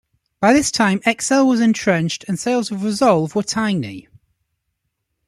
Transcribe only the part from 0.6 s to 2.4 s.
time Excel was entrenched, and